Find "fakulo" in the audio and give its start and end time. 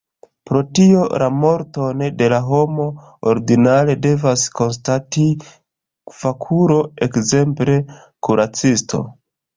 6.23-6.79